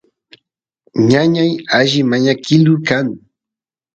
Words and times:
ñañay 1.09 1.51
alli 1.77 2.01
mañakilu 2.09 2.73
kan 2.87 3.07